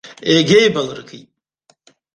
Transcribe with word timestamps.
Иагьеибалыркит. 0.33 1.27